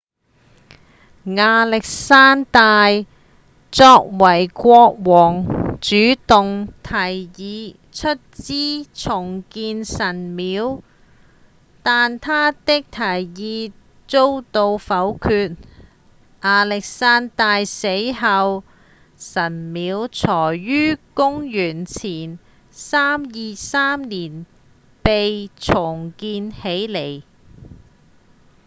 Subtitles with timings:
[1.25, 3.05] 亞歷山大
[3.71, 10.81] 作為國王主動提議出資重建神廟
[11.83, 13.73] 但他的提議
[14.07, 15.55] 遭到否決
[16.41, 18.63] 亞歷山大死後
[19.17, 22.39] 神廟才於公元前
[22.73, 24.45] 323年
[25.03, 27.21] 被重建起來